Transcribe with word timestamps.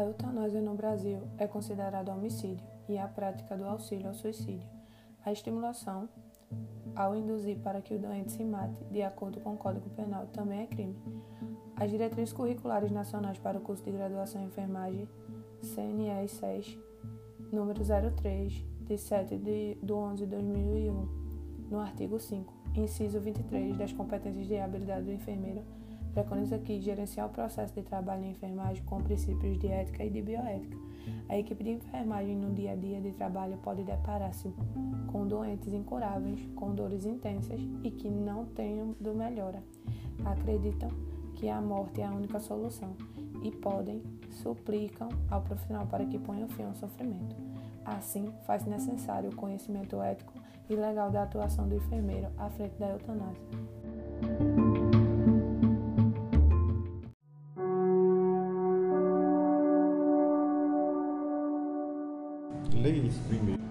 eutanásia 0.00 0.60
no 0.60 0.74
Brasil 0.74 1.20
é 1.38 1.46
considerada 1.46 2.12
homicídio 2.12 2.66
e 2.88 2.98
a 2.98 3.06
prática 3.06 3.56
do 3.56 3.64
auxílio 3.64 4.08
ao 4.08 4.14
suicídio. 4.14 4.68
A 5.24 5.32
estimulação 5.32 6.08
ao 6.94 7.16
induzir 7.16 7.58
para 7.58 7.80
que 7.80 7.94
o 7.94 7.98
doente 7.98 8.32
se 8.32 8.44
mate, 8.44 8.82
de 8.90 9.02
acordo 9.02 9.40
com 9.40 9.54
o 9.54 9.56
Código 9.56 9.88
Penal, 9.90 10.26
também 10.26 10.62
é 10.62 10.66
crime. 10.66 10.96
As 11.76 11.90
diretrizes 11.90 12.32
curriculares 12.32 12.90
nacionais 12.90 13.38
para 13.38 13.58
o 13.58 13.60
curso 13.60 13.82
de 13.82 13.90
graduação 13.90 14.40
em 14.42 14.46
enfermagem, 14.46 15.08
CNE 15.60 16.28
6, 16.28 16.78
número 17.50 17.80
03, 17.82 18.52
de 18.82 18.98
7 18.98 19.36
de, 19.38 19.78
do 19.82 19.96
11 19.96 20.24
de 20.24 20.30
2001, 20.30 21.08
no 21.70 21.80
artigo 21.80 22.20
5, 22.20 22.52
inciso 22.76 23.18
23 23.18 23.76
das 23.76 23.92
competências 23.92 24.46
de 24.46 24.58
habilidade 24.58 25.06
do 25.06 25.12
enfermeiro, 25.12 25.64
preconiza 26.14 26.58
que 26.58 26.80
gerenciar 26.80 27.26
o 27.26 27.30
processo 27.30 27.74
de 27.74 27.82
trabalho 27.82 28.24
em 28.24 28.30
enfermagem 28.30 28.82
com 28.84 29.02
princípios 29.02 29.58
de 29.58 29.66
ética 29.66 30.04
e 30.04 30.10
de 30.10 30.22
bioética. 30.22 30.76
A 31.28 31.36
equipe 31.36 31.64
de 31.64 31.70
enfermagem 31.70 32.36
no 32.36 32.54
dia 32.54 32.72
a 32.72 32.76
dia 32.76 33.00
de 33.00 33.12
trabalho 33.12 33.58
pode 33.58 33.82
deparar-se 33.82 34.54
com 35.10 35.26
doentes 35.26 35.72
incuráveis, 35.72 36.40
com 36.54 36.74
dores 36.74 37.04
intensas 37.04 37.60
e 37.82 37.90
que 37.90 38.08
não 38.08 38.46
tenham 38.46 38.94
do 39.00 39.12
melhora. 39.14 39.62
Acreditam 40.24 40.88
que 41.34 41.48
a 41.48 41.60
morte 41.60 42.00
é 42.00 42.06
a 42.06 42.12
única 42.12 42.38
solução 42.38 42.94
e 43.42 43.50
podem, 43.50 44.02
suplicam 44.30 45.08
ao 45.30 45.42
profissional 45.42 45.86
para 45.86 46.06
que 46.06 46.18
ponha 46.18 46.46
fim 46.48 46.62
ao 46.62 46.74
sofrimento. 46.74 47.36
Assim, 47.84 48.32
faz 48.46 48.64
necessário 48.64 49.30
o 49.30 49.36
conhecimento 49.36 50.00
ético 50.00 50.32
e 50.70 50.76
legal 50.76 51.10
da 51.10 51.24
atuação 51.24 51.68
do 51.68 51.74
enfermeiro 51.74 52.28
à 52.38 52.48
frente 52.48 52.78
da 52.78 52.88
eutanásia. 52.88 53.42
Leia 62.74 63.06
isso 63.06 63.20
primeiro. 63.28 63.62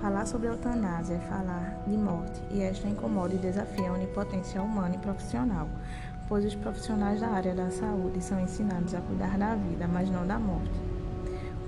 Falar 0.00 0.26
sobre 0.26 0.48
eutanásia 0.48 1.14
é 1.14 1.18
falar 1.20 1.82
de 1.86 1.96
morte, 1.96 2.40
e 2.50 2.60
esta 2.62 2.86
incomoda 2.86 3.34
e 3.34 3.38
desafia 3.38 3.88
a 3.88 3.94
onipotência 3.94 4.62
humana 4.62 4.94
e 4.94 4.98
profissional, 4.98 5.66
pois 6.28 6.44
os 6.44 6.54
profissionais 6.54 7.20
da 7.20 7.28
área 7.28 7.54
da 7.54 7.70
saúde 7.70 8.22
são 8.22 8.38
ensinados 8.38 8.94
a 8.94 9.00
cuidar 9.00 9.38
da 9.38 9.54
vida, 9.54 9.88
mas 9.88 10.10
não 10.10 10.26
da 10.26 10.38
morte. 10.38 10.86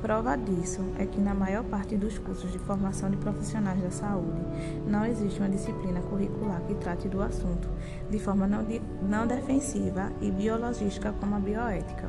Prova 0.03 0.37
disso 0.37 0.81
é 0.97 1.07
que 1.07 1.21
na 1.21 1.35
maior 1.35 1.65
parte 1.65 1.97
dos 1.97 2.19
cursos 2.19 2.53
de 2.53 2.59
formação 2.59 3.11
de 3.11 3.17
profissionais 3.17 3.83
da 3.83 3.91
saúde 3.91 4.41
não 4.87 5.05
existe 5.05 5.41
uma 5.41 5.49
disciplina 5.49 6.01
curricular 6.03 6.61
que 6.63 6.75
trate 6.77 7.09
do 7.09 7.21
assunto 7.21 7.69
de 8.09 8.19
forma 8.21 8.47
não, 8.47 8.63
de, 8.63 8.81
não 9.03 9.27
defensiva 9.27 10.13
e 10.21 10.31
biologística 10.31 11.13
como 11.19 11.35
a 11.35 11.41
bioética. 11.41 12.09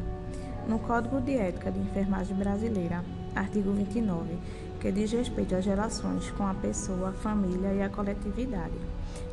No 0.69 0.77
Código 0.77 1.19
de 1.19 1.35
Ética 1.35 1.71
de 1.71 1.79
Enfermagem 1.79 2.37
Brasileira, 2.37 3.03
artigo 3.35 3.71
29, 3.73 4.37
que 4.79 4.91
diz 4.91 5.11
respeito 5.11 5.55
às 5.55 5.65
relações 5.65 6.29
com 6.29 6.45
a 6.45 6.53
pessoa, 6.53 7.09
a 7.09 7.11
família 7.11 7.73
e 7.73 7.81
a 7.81 7.89
coletividade. 7.89 8.75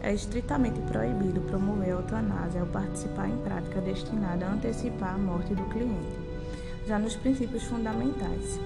É 0.00 0.14
estritamente 0.14 0.80
proibido 0.90 1.42
promover 1.42 1.88
a 1.88 1.90
eutanásia 1.90 2.62
ou 2.62 2.66
participar 2.68 3.28
em 3.28 3.36
prática 3.36 3.82
destinada 3.82 4.46
a 4.46 4.52
antecipar 4.54 5.14
a 5.14 5.18
morte 5.18 5.54
do 5.54 5.62
cliente. 5.64 6.18
Já 6.86 6.98
nos 6.98 7.16
princípios 7.16 7.64
fundamentais, 7.64 8.58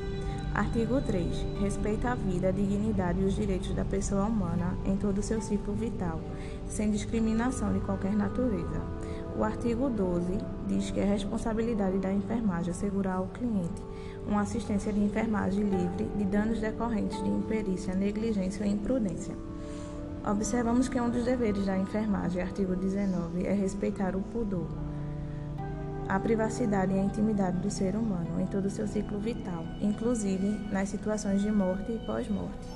Artigo 0.55 1.01
3. 1.01 1.61
Respeita 1.61 2.11
a 2.11 2.15
vida, 2.15 2.49
a 2.49 2.53
dignidade 2.53 3.21
e 3.21 3.25
os 3.25 3.35
direitos 3.35 3.73
da 3.73 3.85
pessoa 3.85 4.27
humana 4.27 4.77
em 4.85 4.97
todo 4.97 5.19
o 5.19 5.23
seu 5.23 5.41
ciclo 5.41 5.75
vital, 5.75 6.21
sem 6.69 6.91
discriminação 6.91 7.73
de 7.73 7.81
qualquer 7.81 8.13
natureza. 8.13 8.81
O 9.41 9.45
artigo 9.45 9.89
12 9.89 10.37
diz 10.69 10.91
que 10.91 11.01
é 11.01 11.05
responsabilidade 11.05 11.97
da 11.97 12.13
enfermagem 12.13 12.73
assegurar 12.73 13.17
ao 13.17 13.27
cliente 13.29 13.83
uma 14.29 14.43
assistência 14.43 14.93
de 14.93 15.01
enfermagem 15.01 15.65
livre 15.65 16.05
de 16.15 16.25
danos 16.25 16.61
decorrentes 16.61 17.23
de 17.23 17.31
imperícia, 17.31 17.95
negligência 17.95 18.67
ou 18.67 18.71
imprudência. 18.71 19.35
Observamos 20.31 20.91
que 20.91 21.01
um 21.01 21.09
dos 21.09 21.25
deveres 21.25 21.65
da 21.65 21.79
enfermagem, 21.79 22.43
artigo 22.43 22.77
19, 22.77 23.47
é 23.47 23.55
respeitar 23.55 24.15
o 24.15 24.21
pudor, 24.21 24.69
a 26.07 26.21
privacidade 26.21 26.93
e 26.93 26.99
a 26.99 27.03
intimidade 27.03 27.57
do 27.61 27.71
ser 27.71 27.97
humano 27.97 28.39
em 28.39 28.47
todo 28.47 28.67
o 28.67 28.71
seu 28.71 28.87
ciclo 28.87 29.19
vital, 29.19 29.65
inclusive 29.81 30.49
nas 30.71 30.91
situações 30.91 31.41
de 31.41 31.51
morte 31.51 31.91
e 31.93 31.99
pós-morte. 32.05 32.70